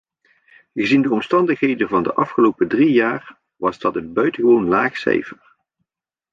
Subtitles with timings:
[0.73, 5.55] Gezien de omstandigheden van de afgelopen drie jaar was dat een buitengewoon laag cijfer.